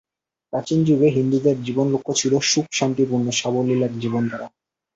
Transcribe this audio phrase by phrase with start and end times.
[0.53, 4.47] প্রাচীনযুগে হিন্দুদের জীবনলক্ষ্য ছিল সুখ-শান্তিপূর্ণ সাবলীল এক জীবনধারা।